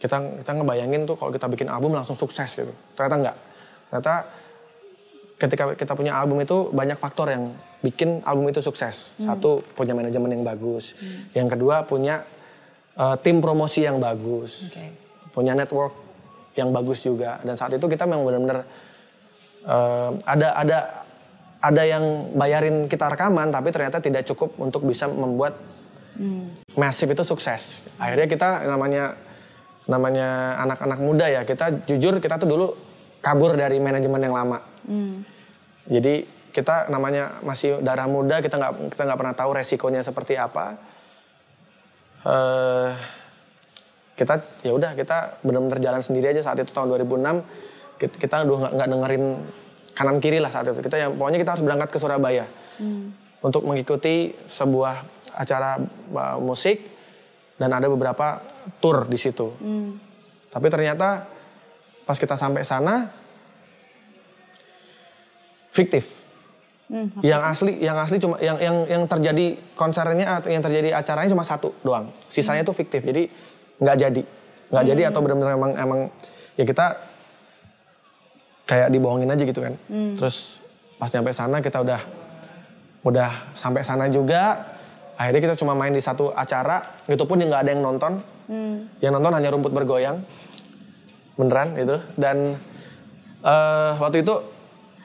Kita 0.00 0.20
kita 0.44 0.50
ngebayangin 0.60 1.08
tuh 1.08 1.16
kalau 1.16 1.32
kita 1.32 1.48
bikin 1.48 1.68
album 1.72 1.96
langsung 1.96 2.16
sukses 2.16 2.48
gitu. 2.52 2.72
Ternyata 2.96 3.16
enggak. 3.16 3.36
Ternyata 3.88 4.14
ketika 5.40 5.64
kita 5.76 5.92
punya 5.92 6.12
album 6.16 6.40
itu 6.40 6.68
banyak 6.72 6.96
faktor 6.96 7.32
yang 7.32 7.52
bikin 7.84 8.24
album 8.24 8.48
itu 8.48 8.64
sukses. 8.64 9.16
Hmm. 9.16 9.32
Satu 9.32 9.60
punya 9.76 9.92
manajemen 9.92 10.32
yang 10.32 10.44
bagus. 10.44 10.96
Hmm. 10.96 11.32
Yang 11.32 11.48
kedua 11.56 11.84
punya 11.84 12.24
uh, 12.98 13.16
tim 13.20 13.42
promosi 13.42 13.82
yang 13.84 13.98
bagus, 13.98 14.74
okay. 14.74 14.94
punya 15.34 15.54
network 15.54 15.94
yang 16.54 16.70
bagus 16.70 17.02
juga. 17.02 17.42
Dan 17.42 17.58
saat 17.58 17.74
itu 17.74 17.86
kita 17.86 18.06
memang 18.06 18.26
benar-benar 18.26 18.58
uh, 19.66 20.10
ada 20.22 20.48
ada 20.54 20.78
ada 21.64 21.82
yang 21.82 22.34
bayarin 22.36 22.86
kita 22.86 23.08
rekaman, 23.10 23.50
tapi 23.50 23.72
ternyata 23.72 23.98
tidak 23.98 24.28
cukup 24.28 24.54
untuk 24.60 24.84
bisa 24.84 25.08
membuat 25.08 25.56
hmm. 26.18 26.66
Massive 26.74 27.14
itu 27.14 27.22
sukses. 27.22 27.86
Akhirnya 28.02 28.26
kita 28.26 28.66
namanya 28.66 29.14
namanya 29.86 30.58
anak-anak 30.64 31.00
muda 31.00 31.26
ya, 31.28 31.42
kita 31.46 31.86
jujur 31.86 32.18
kita 32.18 32.40
tuh 32.40 32.48
dulu 32.48 32.66
kabur 33.22 33.54
dari 33.54 33.78
manajemen 33.78 34.20
yang 34.20 34.34
lama. 34.34 34.58
Hmm. 34.84 35.22
Jadi 35.88 36.26
kita 36.54 36.86
namanya 36.88 37.42
masih 37.42 37.82
darah 37.82 38.06
muda, 38.06 38.38
kita 38.38 38.58
nggak 38.58 38.94
kita 38.94 39.02
nggak 39.06 39.18
pernah 39.18 39.34
tahu 39.34 39.50
resikonya 39.54 40.00
seperti 40.06 40.38
apa 40.38 40.94
uh, 42.24 42.90
kita 44.14 44.34
ya 44.62 44.72
udah 44.72 44.94
kita 44.94 45.42
benar-benar 45.42 45.78
jalan 45.82 46.02
sendiri 46.02 46.30
aja 46.30 46.40
saat 46.40 46.62
itu 46.62 46.70
tahun 46.70 46.90
2006 46.96 47.98
kita, 47.98 48.14
kita 48.18 48.34
udah 48.46 48.74
nggak 48.74 48.88
dengerin 48.90 49.24
kanan 49.94 50.18
kiri 50.18 50.38
lah 50.42 50.50
saat 50.50 50.66
itu. 50.66 50.80
Kita 50.82 50.96
ya 50.98 51.08
pokoknya 51.12 51.38
kita 51.38 51.50
harus 51.54 51.64
berangkat 51.64 51.88
ke 51.94 51.98
Surabaya. 52.00 52.46
Hmm. 52.74 53.14
untuk 53.44 53.62
mengikuti 53.68 54.34
sebuah 54.50 55.04
acara 55.36 55.76
uh, 56.10 56.40
musik 56.42 56.80
dan 57.60 57.70
ada 57.70 57.86
beberapa 57.86 58.42
tour 58.80 59.04
di 59.06 59.20
situ. 59.20 59.52
Hmm. 59.60 60.00
tapi 60.48 60.66
ternyata 60.72 61.28
pas 62.02 62.16
kita 62.16 62.34
sampai 62.34 62.64
sana 62.64 63.12
fiktif 65.74 66.23
Hmm, 66.84 67.08
yang 67.24 67.40
asli, 67.40 67.80
yang 67.80 67.96
asli 67.96 68.20
cuma 68.20 68.36
yang 68.44 68.60
yang 68.60 68.84
yang 68.84 69.02
terjadi 69.08 69.56
konsernya 69.72 70.36
atau 70.36 70.52
yang 70.52 70.60
terjadi 70.60 70.92
acaranya 70.92 71.32
cuma 71.32 71.40
satu 71.40 71.72
doang. 71.80 72.12
Sisanya 72.28 72.60
hmm. 72.60 72.68
tuh 72.68 72.76
fiktif. 72.76 73.00
Jadi 73.00 73.24
nggak 73.80 73.96
jadi, 73.96 74.22
nggak 74.68 74.82
hmm. 74.84 74.90
jadi 74.92 75.02
atau 75.08 75.20
benar-benar 75.24 75.56
emang 75.56 75.72
emang 75.80 76.00
ya 76.60 76.64
kita 76.68 76.86
kayak 78.68 78.88
dibohongin 78.92 79.32
aja 79.32 79.42
gitu 79.48 79.60
kan. 79.64 79.74
Hmm. 79.88 80.12
Terus 80.12 80.60
pas 81.00 81.08
nyampe 81.08 81.32
sana 81.32 81.64
kita 81.64 81.80
udah 81.80 82.00
udah 83.04 83.30
sampai 83.56 83.84
sana 83.84 84.08
juga 84.08 84.72
akhirnya 85.20 85.52
kita 85.52 85.56
cuma 85.60 85.76
main 85.76 85.92
di 85.92 86.00
satu 86.00 86.32
acara 86.32 86.96
itu 87.04 87.20
pun 87.28 87.36
nggak 87.36 87.60
ada 87.64 87.70
yang 87.76 87.84
nonton 87.84 88.24
yang 89.00 89.12
nonton 89.14 89.32
hanya 89.32 89.52
rumput 89.52 89.72
bergoyang 89.72 90.20
beneran 91.34 91.74
itu 91.76 91.96
dan 92.16 92.56
eh, 93.42 93.90
waktu 93.98 94.22
itu 94.22 94.34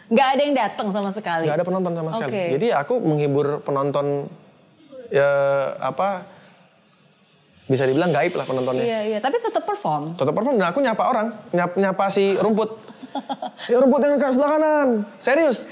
Nggak 0.10 0.28
ada 0.34 0.42
yang 0.42 0.56
datang 0.58 0.88
sama 0.90 1.10
sekali. 1.14 1.46
nggak 1.46 1.58
ada 1.62 1.66
penonton 1.66 1.94
sama 1.94 2.10
sekali. 2.18 2.34
Oke. 2.34 2.44
jadi 2.58 2.68
aku 2.74 2.94
menghibur 2.98 3.62
penonton 3.62 4.26
ya 5.14 5.30
apa 5.78 6.26
bisa 7.70 7.86
dibilang 7.86 8.10
gaib 8.10 8.34
lah 8.34 8.46
penontonnya. 8.50 8.82
Iya 8.82 9.00
iya, 9.06 9.18
tapi 9.22 9.38
tetap 9.38 9.62
perform. 9.62 10.18
tetap 10.18 10.34
perform 10.34 10.58
dan 10.58 10.74
aku 10.74 10.82
nyapa 10.82 11.04
orang 11.06 11.28
nyapa, 11.54 11.74
nyapa 11.78 12.06
si 12.10 12.34
rumput. 12.42 12.70
Ya 13.70 13.78
rumput 13.82 14.02
yang 14.06 14.18
ke 14.18 14.28
sebelah 14.34 14.58
kanan. 14.58 14.90
Serius? 15.22 15.70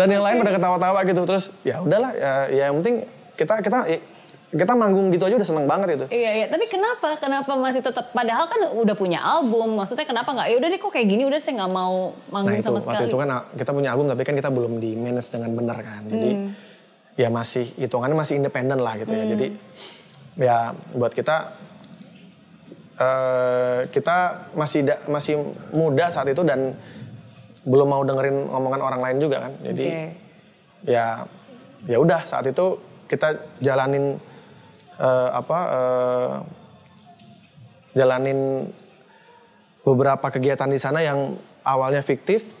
Dan 0.00 0.08
yang 0.12 0.24
lain 0.24 0.40
pada 0.40 0.52
ketawa-tawa 0.56 1.00
gitu. 1.04 1.22
Terus 1.28 1.44
ya 1.60 1.84
udahlah 1.84 2.12
ya, 2.16 2.32
ya 2.48 2.64
yang 2.68 2.80
penting 2.80 3.04
kita 3.36 3.60
kita 3.64 3.78
kita 4.50 4.74
manggung 4.74 5.08
gitu 5.08 5.22
aja 5.22 5.36
udah 5.36 5.46
seneng 5.46 5.64
banget 5.64 5.88
itu 5.94 6.06
Iya 6.10 6.30
iya, 6.34 6.46
tapi 6.46 6.66
kenapa? 6.66 7.14
Kenapa 7.16 7.54
masih 7.54 7.80
tetap? 7.80 8.10
Padahal 8.10 8.44
kan 8.44 8.60
udah 8.74 8.94
punya 8.94 9.18
album, 9.20 9.78
maksudnya 9.78 10.02
kenapa 10.02 10.34
nggak? 10.34 10.46
Ya 10.48 10.56
udah 10.58 10.68
deh 10.68 10.76
kok 10.76 10.90
kayak 10.90 11.06
gini, 11.06 11.22
udah 11.22 11.38
saya 11.38 11.54
nggak 11.56 11.70
mau 11.70 12.18
nah 12.26 12.34
manggung 12.34 12.58
itu 12.58 12.66
sama 12.66 12.76
waktu 12.76 12.90
sekali. 12.90 13.06
itu 13.06 13.16
kan 13.16 13.28
kita 13.54 13.70
punya 13.70 13.88
album 13.88 14.06
tapi 14.06 14.22
kan 14.22 14.34
kita 14.34 14.50
belum 14.50 14.72
di 14.76 14.90
manage 14.92 15.30
dengan 15.30 15.50
benar 15.52 15.78
kan 15.78 16.02
jadi 16.04 16.30
Hmm. 16.32 16.50
ya 17.14 17.28
masih 17.28 17.66
hitungannya 17.76 18.16
masih 18.16 18.34
independen 18.36 18.78
lah 18.78 18.94
gitu 18.96 19.08
ya 19.08 19.22
Hmm. 19.22 19.32
jadi 19.32 19.46
ya 20.36 20.56
buat 20.92 21.12
kita 21.12 21.36
eh 22.96 23.80
kita 23.88 24.16
masih 24.52 24.80
da- 24.82 25.02
masih 25.06 25.34
muda 25.70 26.06
saat 26.08 26.28
itu 26.28 26.42
dan 26.42 26.76
belum 27.62 27.86
mau 27.86 28.02
dengerin 28.02 28.44
omongan 28.46 28.80
orang 28.82 29.00
lain 29.00 29.16
juga 29.20 29.36
kan 29.42 29.52
jadi 29.62 29.86
Oke. 29.86 30.04
ya 30.86 31.06
ya 31.86 31.96
udah 31.96 32.24
saat 32.24 32.44
itu 32.44 32.76
kita 33.06 33.28
jalanin 33.58 34.20
eh, 35.00 35.28
apa 35.32 35.58
eh, 35.72 36.34
jalanin 37.96 38.70
beberapa 39.82 40.28
kegiatan 40.28 40.68
di 40.68 40.78
sana 40.78 41.00
yang 41.00 41.34
awalnya 41.64 42.04
fiktif 42.04 42.52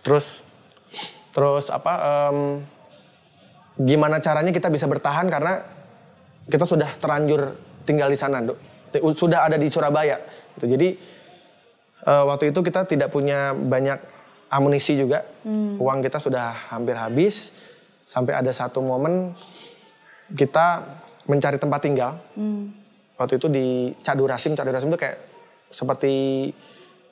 terus 0.00 0.40
terus 1.34 1.68
apa 1.68 1.92
em, 2.30 2.38
gimana 3.84 4.22
caranya 4.22 4.54
kita 4.54 4.72
bisa 4.72 4.88
bertahan 4.88 5.28
karena 5.28 5.60
kita 6.48 6.64
sudah 6.64 6.96
terlanjur 6.98 7.58
tinggal 7.84 8.08
di 8.08 8.18
sana 8.18 8.40
Dok. 8.40 8.58
sudah 9.14 9.46
ada 9.46 9.54
di 9.60 9.68
Surabaya 9.68 10.18
gitu. 10.56 10.66
jadi 10.72 10.88
eh, 12.06 12.24
waktu 12.24 12.54
itu 12.54 12.60
kita 12.64 12.86
tidak 12.88 13.12
punya 13.12 13.52
banyak 13.52 13.98
amunisi 14.50 14.98
juga 14.98 15.22
uang 15.78 16.02
kita 16.02 16.18
sudah 16.18 16.74
hampir 16.74 16.98
habis 16.98 17.54
sampai 18.02 18.34
ada 18.34 18.50
satu 18.50 18.82
momen 18.82 19.30
kita 20.34 20.82
mencari 21.30 21.56
tempat 21.62 21.80
tinggal. 21.86 22.18
Waktu 23.14 23.38
itu 23.38 23.46
di 23.46 23.94
Cadurasim 24.02 24.58
Cadurasim 24.58 24.90
itu 24.90 24.98
kayak 24.98 25.18
seperti 25.70 26.48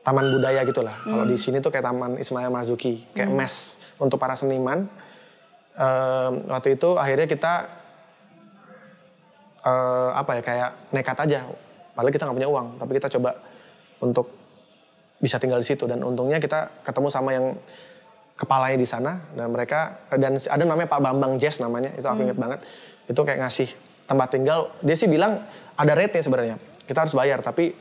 taman 0.03 0.33
budaya 0.33 0.65
gitulah. 0.65 0.97
Kalau 1.05 1.25
di 1.29 1.37
sini 1.37 1.63
tuh 1.63 1.69
kayak 1.69 1.85
taman 1.85 2.17
Ismail 2.17 2.51
Marzuki 2.51 3.05
kayak 3.15 3.31
mes 3.31 3.77
untuk 4.01 4.17
para 4.17 4.35
seniman. 4.35 4.89
Em, 5.79 6.33
waktu 6.51 6.75
itu 6.75 6.99
akhirnya 6.99 7.29
kita 7.31 7.53
eh, 9.63 10.11
apa 10.17 10.31
ya 10.41 10.43
kayak 10.43 10.71
nekat 10.97 11.19
aja. 11.29 11.41
Padahal 11.93 12.15
kita 12.15 12.25
nggak 12.25 12.39
punya 12.41 12.51
uang 12.51 12.67
tapi 12.81 12.91
kita 12.97 13.09
coba 13.21 13.31
untuk 14.01 14.27
bisa 15.21 15.37
tinggal 15.37 15.61
di 15.61 15.69
situ. 15.69 15.85
Dan 15.85 16.01
untungnya 16.01 16.41
kita 16.41 16.83
ketemu 16.89 17.09
sama 17.13 17.31
yang 17.37 17.53
kepalanya 18.33 18.81
di 18.81 18.89
sana. 18.89 19.29
Dan 19.37 19.53
mereka 19.53 20.09
dan 20.09 20.41
ada 20.41 20.65
namanya 20.65 20.89
Pak 20.89 21.01
Bambang 21.05 21.37
Jazz 21.37 21.61
namanya 21.61 21.93
itu 21.93 22.07
aku 22.09 22.25
inget 22.25 22.39
banget. 22.41 22.65
Itu 23.07 23.21
kayak 23.29 23.45
ngasih 23.45 23.69
tempat 24.09 24.29
tinggal 24.33 24.73
dia 24.81 24.97
sih 24.97 25.07
bilang 25.07 25.45
ada 25.77 25.93
rate-nya 25.93 26.25
sebenarnya 26.25 26.57
kita 26.89 27.05
harus 27.05 27.13
bayar 27.13 27.39
tapi 27.39 27.77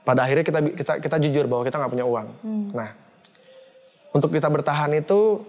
pada 0.00 0.24
akhirnya 0.24 0.46
kita 0.46 0.58
kita 0.72 0.92
kita 1.02 1.16
jujur 1.20 1.44
bahwa 1.44 1.66
kita 1.66 1.76
nggak 1.76 1.92
punya 1.92 2.06
uang 2.06 2.26
nah 2.72 2.90
untuk 4.10 4.30
kita 4.30 4.46
bertahan 4.46 4.94
itu 4.94 5.42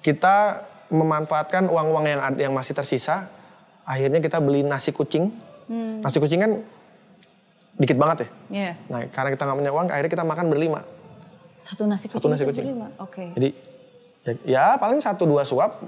kita 0.00 0.64
memanfaatkan 0.88 1.68
uang-uang 1.68 2.04
yang 2.06 2.20
yang 2.38 2.52
masih 2.52 2.72
tersisa 2.72 3.28
akhirnya 3.84 4.18
kita 4.18 4.40
beli 4.40 4.64
nasi 4.64 4.90
kucing 4.90 5.30
nasi 6.00 6.18
kucing 6.18 6.40
kan 6.40 6.52
dikit 7.76 7.94
banget 7.94 8.16
ya 8.24 8.28
Iya. 8.48 8.72
nah 8.88 9.00
karena 9.12 9.28
kita 9.30 9.42
nggak 9.44 9.58
punya 9.60 9.72
uang 9.72 9.86
akhirnya 9.92 10.12
kita 10.12 10.24
makan 10.24 10.46
berlima 10.48 10.80
Satu 11.56 11.84
nasi 11.84 12.06
kucing. 12.06 12.20
Satu 12.20 12.28
nasi 12.32 12.44
kucing. 12.44 12.64
berlima? 12.68 12.88
Oke. 13.00 13.32
jadi 13.32 13.48
ya, 14.22 14.32
ya 14.44 14.64
paling 14.76 15.00
satu 15.00 15.24
dua 15.24 15.42
suap 15.42 15.82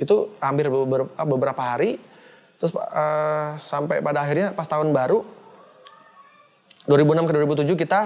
itu 0.00 0.32
hampir 0.40 0.68
beberapa, 0.68 1.10
beberapa 1.24 1.62
hari. 1.62 2.00
Terus 2.56 2.72
eh, 2.78 3.50
sampai 3.58 3.98
pada 3.98 4.22
akhirnya 4.22 4.54
pas 4.54 4.68
tahun 4.70 4.94
baru 4.94 5.26
2006 6.86 7.28
ke 7.28 7.32
2007 7.74 7.82
kita 7.86 8.00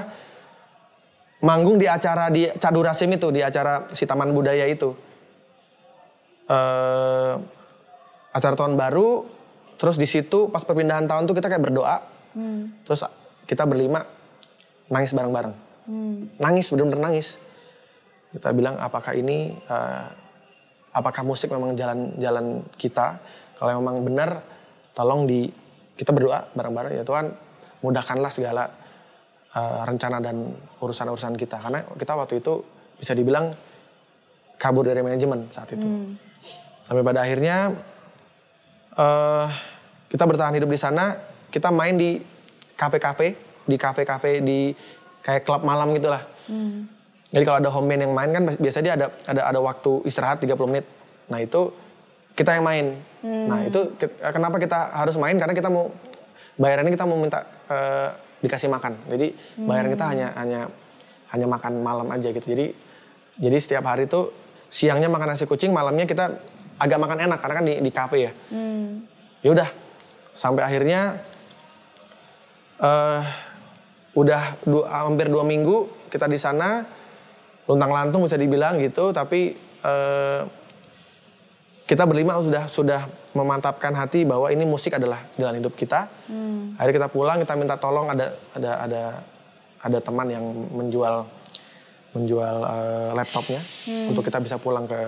manggung 1.45 1.77
di 1.77 1.89
acara 1.89 2.33
di 2.33 2.49
Cadurasim 2.57 3.13
itu 3.13 3.29
di 3.33 3.45
acara 3.45 3.89
si 3.93 4.09
Taman 4.09 4.33
Budaya 4.33 4.65
itu. 4.65 4.97
Eh 6.49 7.35
acara 8.37 8.53
tahun 8.53 8.77
baru 8.77 9.25
terus 9.81 9.97
di 9.97 10.05
situ 10.05 10.53
pas 10.53 10.61
perpindahan 10.61 11.09
tahun 11.09 11.25
tuh 11.25 11.37
kita 11.37 11.49
kayak 11.49 11.65
berdoa. 11.73 11.97
Terus 12.85 13.01
kita 13.49 13.65
berlima 13.65 14.05
nangis 14.93 15.17
bareng-bareng. 15.17 15.55
Nangis 16.37 16.69
bener-bener 16.69 17.01
nangis. 17.01 17.41
Kita 18.33 18.53
bilang 18.53 18.77
apakah 18.77 19.17
ini 19.17 19.57
eh, 19.57 20.07
apakah 20.97 21.21
musik 21.21 21.53
memang 21.53 21.77
jalan-jalan 21.77 22.65
kita? 22.81 23.21
Kalau 23.61 23.77
memang 23.77 24.01
benar 24.01 24.41
tolong 24.97 25.29
di 25.29 25.45
kita 25.97 26.13
berdoa 26.13 26.49
bareng-bareng 26.57 26.93
ya 26.97 27.05
Tuhan 27.05 27.29
mudahkanlah 27.85 28.33
segala 28.33 28.65
eh, 29.53 29.81
rencana 29.85 30.25
dan 30.25 30.57
urusan-urusan 30.81 31.37
kita. 31.37 31.61
Karena 31.61 31.85
kita 31.85 32.17
waktu 32.17 32.41
itu 32.41 32.65
bisa 32.97 33.13
dibilang 33.13 33.53
kabur 34.57 34.89
dari 34.89 35.05
manajemen 35.05 35.53
saat 35.53 35.77
itu. 35.77 35.85
Sampai 36.89 37.05
pada 37.05 37.21
akhirnya 37.21 37.77
eh 38.97 39.49
kita 40.09 40.25
bertahan 40.25 40.57
hidup 40.57 40.71
di 40.73 40.81
sana 40.81 41.19
kita 41.53 41.69
main 41.69 42.01
di 42.01 42.17
kafe-kafe 42.79 43.37
di 43.69 43.77
kafe-kafe 43.77 44.41
di 44.41 44.73
kayak 45.21 45.45
klub 45.45 45.61
malam 45.67 45.93
gitulah 45.93 46.25
jadi 47.37 47.45
kalau 47.45 47.59
ada 47.61 47.69
home 47.69 47.85
band 47.85 48.01
yang 48.01 48.15
main 48.17 48.33
kan 48.33 48.43
biasanya 48.49 48.85
dia 48.87 48.95
ada 48.97 49.07
ada 49.29 49.43
ada 49.45 49.61
waktu 49.61 50.01
istirahat 50.03 50.41
30 50.41 50.57
menit. 50.65 50.89
Nah, 51.29 51.37
itu 51.37 51.69
kita 52.33 52.57
yang 52.57 52.65
main. 52.65 52.97
Nah, 53.21 53.61
itu 53.63 53.93
ke- 53.93 54.09
kenapa 54.27 54.57
kita 54.57 54.97
harus 54.97 55.21
main 55.21 55.37
karena 55.37 55.53
kita 55.53 55.69
mau 55.69 55.93
bayarannya 56.57 56.89
kita 56.89 57.05
mau 57.05 57.21
minta 57.21 57.45
eh, 57.69 58.09
dikasih 58.41 58.73
makan. 58.73 59.05
Jadi 59.07 59.37
bayaran 59.59 59.93
kita 59.93 60.05
hanya 60.07 60.33
hanya 60.33 60.61
hanya 61.29 61.47
makan 61.47 61.85
malam 61.85 62.09
aja 62.09 62.33
gitu. 62.33 62.47
Jadi 62.47 62.73
jadi 63.37 63.57
setiap 63.57 63.85
hari 63.85 64.09
itu 64.09 64.33
siangnya 64.67 65.07
makan 65.07 65.29
nasi 65.29 65.45
kucing, 65.45 65.77
malamnya 65.77 66.09
kita 66.09 66.41
agak 66.77 66.97
makan 66.97 67.21
enak 67.21 67.37
karena 67.37 67.55
kan 67.55 67.65
di 67.65 67.75
di 67.79 67.91
kafe 67.93 68.19
ya. 68.23 68.33
Ya 69.43 69.51
udah 69.53 69.69
sampai 70.33 70.65
akhirnya 70.65 71.21
eh 72.79 73.23
udah 74.15 74.43
dua, 74.65 74.85
hampir 75.05 75.29
dua 75.29 75.45
minggu 75.45 76.09
kita 76.09 76.25
di 76.25 76.41
sana 76.41 76.85
luntang 77.67 77.91
lantung 77.91 78.23
bisa 78.27 78.39
dibilang 78.39 78.79
gitu 78.79 79.11
tapi 79.11 79.55
eh, 79.83 80.41
kita 81.87 82.03
berlima 82.03 82.39
sudah 82.43 82.67
sudah 82.67 83.07
memantapkan 83.31 83.95
hati 83.95 84.27
bahwa 84.27 84.51
ini 84.51 84.67
musik 84.67 84.99
adalah 84.99 85.23
jalan 85.39 85.63
hidup 85.63 85.79
kita 85.79 86.11
akhirnya 86.79 86.95
kita 87.05 87.09
pulang 87.11 87.39
kita 87.43 87.55
minta 87.55 87.79
tolong 87.79 88.11
ada 88.11 88.35
ada 88.55 88.73
ada 88.83 89.03
ada 89.87 89.99
teman 90.03 90.27
yang 90.27 90.45
menjual 90.75 91.27
menjual 92.17 92.57
eh, 92.65 93.11
laptopnya 93.15 93.61
untuk 94.11 94.23
kita 94.27 94.39
bisa 94.43 94.57
pulang 94.59 94.87
ke 94.89 95.01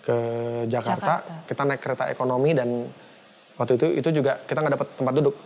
ke 0.00 0.16
Jakarta. 0.64 1.20
Jakarta. 1.20 1.44
kita 1.44 1.62
naik 1.68 1.80
kereta 1.80 2.04
ekonomi 2.08 2.50
dan 2.56 2.88
waktu 3.60 3.76
itu 3.76 3.86
itu 4.00 4.08
juga 4.20 4.40
kita 4.48 4.64
nggak 4.64 4.74
dapat 4.80 4.88
tempat 4.96 5.14
duduk 5.20 5.36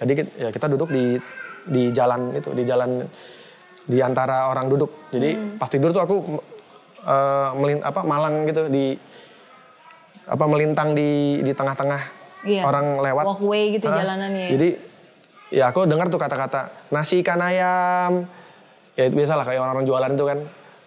jadi 0.00 0.12
ya 0.40 0.48
kita 0.48 0.66
duduk 0.72 0.88
di 0.88 1.20
di 1.68 1.92
jalan 1.92 2.32
itu 2.32 2.48
di 2.56 2.64
jalan 2.64 3.04
di 3.90 3.98
antara 3.98 4.46
orang 4.46 4.70
duduk. 4.70 5.10
Jadi 5.10 5.58
pas 5.58 5.66
tidur 5.66 5.90
tuh 5.90 5.98
aku 6.00 6.16
eh, 7.02 7.50
melin, 7.58 7.82
apa 7.82 8.00
malang 8.06 8.46
gitu 8.46 8.70
di 8.70 8.94
apa 10.24 10.44
melintang 10.46 10.94
di 10.94 11.42
di 11.42 11.50
tengah-tengah 11.50 12.22
Iya. 12.40 12.64
orang 12.64 12.96
lewat. 12.96 13.24
Walkway 13.26 13.76
gitu 13.76 13.84
Ah, 13.84 14.00
jalanannya. 14.00 14.46
Ya. 14.46 14.50
jadi 14.56 14.68
ya 15.50 15.64
aku 15.68 15.84
dengar 15.84 16.08
tuh 16.08 16.16
kata-kata 16.16 16.72
nasi 16.88 17.20
ikan 17.20 17.36
ayam. 17.36 18.24
Ya 18.96 19.04
itu 19.04 19.14
biasalah 19.14 19.44
kayak 19.44 19.60
orang-orang 19.60 19.84
jualan 19.84 20.10
itu 20.14 20.24
kan. 20.24 20.38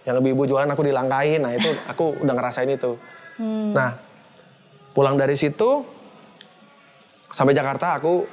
Yang 0.03 0.15
ibu-ibu 0.19 0.43
jualan 0.50 0.65
aku 0.65 0.81
dilangkain 0.81 1.39
nah 1.39 1.53
itu 1.53 1.69
aku 1.91 2.25
udah 2.25 2.33
ngerasain 2.33 2.72
itu. 2.72 2.98
Nah 3.69 4.00
pulang 4.93 5.13
dari 5.13 5.33
situ 5.33 5.86
sampai 7.29 7.53
Jakarta 7.53 7.98
aku 7.98 8.25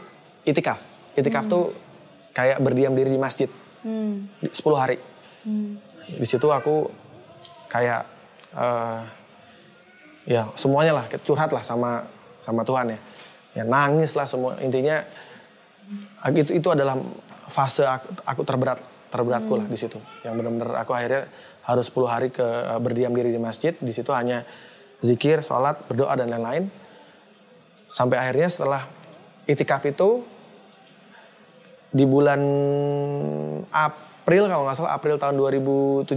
itikaf. 0.42 0.80
Itikaf 1.12 1.44
tuh 1.44 1.76
kayak 2.32 2.56
berdiam 2.60 2.94
diri 2.94 3.10
di 3.10 3.20
masjid 3.20 3.50
di 3.84 4.48
10 4.48 4.60
hari. 4.76 4.96
Di 6.10 6.26
situ 6.26 6.46
aku 6.50 6.90
kayak 7.70 8.02
uh, 8.56 9.06
ya 10.26 10.50
semuanya 10.58 11.02
lah 11.02 11.04
curhat 11.22 11.54
lah 11.54 11.62
sama 11.64 12.04
sama 12.42 12.66
Tuhan 12.66 12.96
ya. 12.96 12.98
Ya 13.60 13.64
nangis 13.66 14.14
lah 14.14 14.26
semua. 14.26 14.58
Intinya 14.62 15.02
itu 16.30 16.54
itu 16.54 16.68
adalah 16.70 16.98
fase 17.50 17.82
aku, 17.82 18.06
aku 18.22 18.42
terberat 18.46 18.78
terberatku 19.10 19.52
hmm. 19.54 19.60
lah 19.64 19.66
di 19.66 19.78
situ. 19.78 19.98
Yang 20.22 20.34
benar-benar 20.38 20.70
aku 20.86 20.92
akhirnya 20.94 21.26
harus 21.66 21.86
10 21.90 22.06
hari 22.06 22.28
ke 22.30 22.44
uh, 22.44 22.78
berdiam 22.78 23.10
diri 23.10 23.34
di 23.34 23.40
masjid. 23.42 23.74
Di 23.74 23.90
situ 23.90 24.10
hanya 24.14 24.46
zikir 25.02 25.42
sholat 25.42 25.82
berdoa 25.90 26.14
dan 26.14 26.30
lain-lain. 26.30 26.70
Sampai 27.90 28.22
akhirnya 28.22 28.46
setelah 28.46 28.86
itikaf 29.50 29.82
itu 29.82 30.22
di 31.90 32.06
bulan 32.06 32.40
April 33.70 34.46
kalau 34.46 34.62
nggak 34.66 34.76
salah 34.78 34.94
April 34.94 35.18
tahun 35.18 35.34
2017 35.38 36.14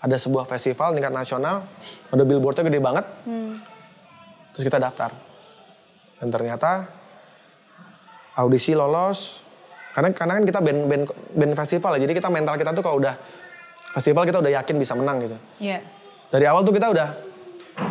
ada 0.00 0.16
sebuah 0.16 0.48
festival 0.48 0.96
tingkat 0.96 1.12
nasional 1.12 1.66
ada 2.08 2.22
billboardnya 2.24 2.64
gede 2.66 2.80
banget. 2.80 3.06
Hmm. 3.26 3.60
terus 4.50 4.66
kita 4.66 4.82
daftar. 4.82 5.14
Dan 6.18 6.28
ternyata 6.34 6.90
audisi 8.34 8.74
lolos. 8.74 9.46
Karena 9.90 10.14
karena 10.14 10.32
kan 10.38 10.44
kita 10.46 10.60
band 10.62 10.80
band 10.86 11.04
band 11.34 11.52
festival 11.58 11.98
ya 11.98 12.06
jadi 12.06 12.14
kita 12.14 12.30
mental 12.30 12.54
kita 12.54 12.70
tuh 12.70 12.82
kalau 12.82 13.02
udah 13.02 13.18
festival 13.90 14.22
kita 14.22 14.38
udah 14.38 14.52
yakin 14.62 14.78
bisa 14.78 14.94
menang 14.94 15.18
gitu. 15.22 15.36
Yeah. 15.58 15.82
dari 16.30 16.46
awal 16.46 16.62
tuh 16.62 16.70
kita 16.70 16.94
udah 16.94 17.08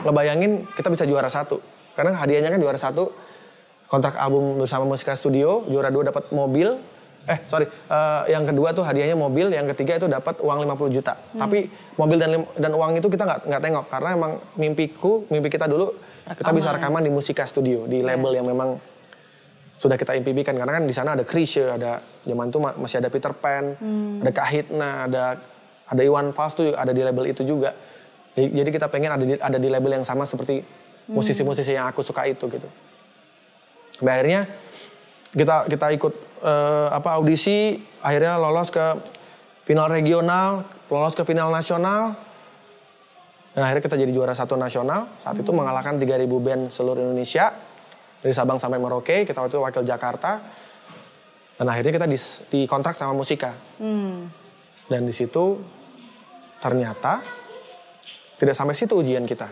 ngebayangin 0.08 0.64
kita 0.80 0.88
bisa 0.88 1.04
juara 1.04 1.28
satu. 1.28 1.60
Karena 2.00 2.16
hadiahnya 2.16 2.56
kan 2.56 2.60
juara 2.64 2.80
satu 2.80 3.12
kontrak 3.90 4.16
album 4.16 4.62
bersama 4.62 4.86
Musika 4.86 5.18
Studio 5.18 5.66
juara 5.66 5.90
dua 5.90 6.14
dapat 6.14 6.30
mobil 6.30 6.78
eh 7.30 7.40
sorry 7.46 7.70
uh, 7.90 8.26
yang 8.26 8.48
kedua 8.48 8.72
tuh 8.72 8.82
hadiahnya 8.82 9.14
mobil 9.14 9.52
yang 9.54 9.70
ketiga 9.76 10.02
itu 10.02 10.08
dapat 10.10 10.42
uang 10.42 10.66
50 10.66 10.96
juta 10.98 11.14
hmm. 11.14 11.40
tapi 11.42 11.70
mobil 12.00 12.18
dan 12.18 12.42
dan 12.58 12.72
uang 12.74 12.98
itu 12.98 13.06
kita 13.12 13.24
nggak 13.28 13.40
nggak 13.50 13.62
tengok 13.62 13.86
karena 13.92 14.10
emang 14.16 14.32
mimpiku 14.58 15.28
mimpi 15.30 15.50
kita 15.52 15.70
dulu 15.70 15.94
rekaman. 16.26 16.38
kita 16.40 16.52
bisa 16.56 16.70
rekaman 16.74 17.02
di 17.06 17.12
Musika 17.12 17.44
Studio 17.46 17.86
di 17.86 18.02
iya. 18.02 18.14
label 18.14 18.32
yeah. 18.34 18.38
yang 18.40 18.48
memang 18.48 18.70
sudah 19.80 19.96
kita 19.96 20.12
impikan 20.18 20.58
karena 20.60 20.82
kan 20.82 20.84
di 20.84 20.92
sana 20.92 21.16
ada 21.16 21.24
Krisye 21.24 21.72
ada 21.72 22.04
zaman 22.28 22.52
itu 22.52 22.60
masih 22.60 22.98
ada 23.00 23.10
Peter 23.14 23.32
Pan 23.32 23.78
hmm. 23.80 24.26
ada 24.26 24.32
Kahitna 24.34 24.90
ada 25.08 25.24
ada 25.90 26.02
Iwan 26.02 26.36
Fals 26.36 26.54
tuh 26.58 26.76
ada 26.76 26.92
di 26.92 27.02
label 27.06 27.32
itu 27.32 27.46
juga 27.48 27.74
jadi 28.36 28.70
kita 28.72 28.88
pengen 28.92 29.12
ada 29.16 29.24
di, 29.26 29.36
ada 29.36 29.58
di 29.58 29.70
label 29.72 30.02
yang 30.02 30.06
sama 30.06 30.28
seperti 30.28 30.62
hmm. 30.62 31.16
musisi-musisi 31.16 31.78
yang 31.78 31.88
aku 31.88 32.04
suka 32.04 32.28
itu 32.28 32.44
gitu 32.52 32.68
Sampai 34.00 34.16
akhirnya 34.16 34.48
kita 35.36 35.68
kita 35.68 35.88
ikut 35.92 36.14
uh, 36.40 36.88
apa 36.96 37.20
audisi, 37.20 37.76
akhirnya 38.00 38.40
lolos 38.40 38.72
ke 38.72 38.96
final 39.68 39.92
regional, 39.92 40.64
lolos 40.88 41.14
ke 41.20 41.28
final 41.28 41.52
nasional. 41.52 42.16
Dan 43.52 43.68
akhirnya 43.68 43.84
kita 43.84 43.98
jadi 44.00 44.12
juara 44.16 44.32
satu 44.32 44.56
nasional. 44.56 45.12
Saat 45.20 45.36
hmm. 45.36 45.44
itu 45.44 45.52
mengalahkan 45.52 46.00
3000 46.00 46.32
band 46.32 46.64
seluruh 46.72 47.04
Indonesia. 47.04 47.52
Dari 48.20 48.36
Sabang 48.36 48.60
sampai 48.60 48.80
Merauke, 48.80 49.24
kita 49.24 49.40
waktu 49.40 49.56
itu 49.56 49.60
wakil 49.60 49.84
Jakarta. 49.84 50.40
Dan 51.60 51.68
akhirnya 51.68 51.92
kita 51.92 52.08
di, 52.08 52.20
di 52.52 52.62
kontrak 52.72 52.96
sama 52.96 53.12
Musika. 53.12 53.52
Hmm. 53.84 54.32
Dan 54.88 55.04
di 55.04 55.12
situ 55.12 55.60
ternyata 56.64 57.20
tidak 58.40 58.56
sampai 58.56 58.76
situ 58.76 58.96
ujian 58.96 59.28
kita. 59.28 59.52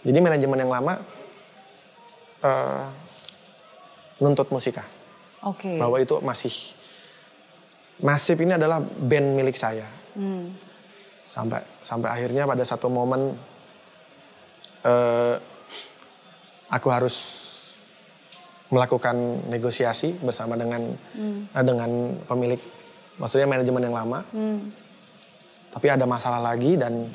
Jadi 0.00 0.16
manajemen 0.16 0.64
yang 0.64 0.72
lama 0.72 0.94
uh, 2.40 2.88
nuntut 4.20 4.48
musika. 4.52 4.84
Oke. 5.42 5.66
Okay. 5.66 5.76
Bahwa 5.80 5.96
itu 5.98 6.20
masih 6.20 6.52
masif 8.00 8.36
ini 8.40 8.56
adalah 8.56 8.80
band 8.80 9.36
milik 9.36 9.56
saya. 9.56 9.88
Hmm. 10.16 10.52
Sampai 11.24 11.64
sampai 11.80 12.08
akhirnya 12.12 12.44
pada 12.44 12.64
satu 12.64 12.92
momen 12.92 13.36
uh, 14.84 15.34
aku 16.68 16.88
harus 16.92 17.16
melakukan 18.70 19.16
negosiasi 19.50 20.14
bersama 20.22 20.54
dengan 20.54 20.94
hmm. 20.94 21.56
uh, 21.56 21.64
dengan 21.64 21.90
pemilik, 22.28 22.60
maksudnya 23.18 23.48
manajemen 23.48 23.82
yang 23.88 23.96
lama. 23.96 24.20
Hmm. 24.30 24.70
Tapi 25.70 25.86
ada 25.86 26.02
masalah 26.04 26.42
lagi 26.42 26.74
dan 26.74 27.08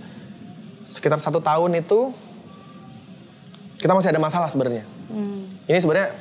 sekitar 0.88 1.19
satu 1.19 1.43
tahun 1.43 1.82
itu 1.84 2.13
kita 3.80 3.91
masih 3.91 4.15
ada 4.15 4.21
masalah 4.21 4.47
sebenarnya. 4.47 4.88
Hmm. 5.12 5.60
Ini 5.67 5.80
sebenarnya 5.82 6.15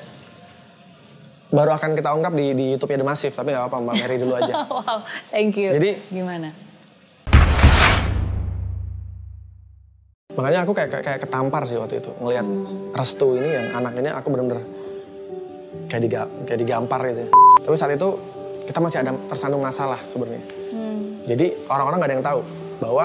baru 1.54 1.70
akan 1.78 1.94
kita 1.94 2.10
ungkap 2.10 2.34
di, 2.34 2.46
di 2.50 2.64
YouTube-nya 2.74 2.98
The 2.98 3.06
Massive, 3.06 3.34
tapi 3.38 3.54
nggak 3.54 3.62
apa-apa 3.70 3.78
Mbak 3.86 3.94
Mary 4.02 4.16
dulu 4.18 4.34
aja. 4.34 4.54
wow, 4.74 4.98
thank 5.30 5.54
you. 5.54 5.70
Jadi 5.70 5.90
gimana? 6.10 6.50
Makanya 10.34 10.66
aku 10.66 10.74
kayak 10.74 10.90
kayak 11.06 11.20
ketampar 11.22 11.62
sih 11.62 11.78
waktu 11.78 12.02
itu 12.02 12.10
ngelihat 12.18 12.42
hmm. 12.42 12.90
Restu 12.90 13.38
ini 13.38 13.54
yang 13.54 13.66
anak 13.70 13.94
ini 14.02 14.10
aku 14.10 14.34
bener-bener 14.34 14.66
kayak 15.86 16.02
diga, 16.02 16.22
kayak 16.42 16.58
digampar 16.58 17.00
gitu. 17.06 17.22
Ya. 17.22 17.28
Tapi 17.62 17.74
saat 17.78 17.94
itu 17.94 18.08
kita 18.66 18.78
masih 18.82 18.98
ada 19.06 19.14
tersandung 19.30 19.62
masalah 19.62 20.02
sebenarnya. 20.10 20.42
Hmm. 20.74 21.22
Jadi 21.30 21.54
orang-orang 21.70 21.96
nggak 22.02 22.10
ada 22.10 22.16
yang 22.18 22.26
tahu 22.26 22.40
bahwa 22.82 23.04